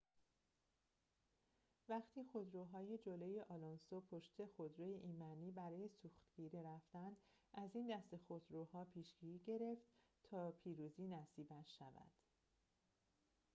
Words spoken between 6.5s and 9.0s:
رفتند از این دسته خودروها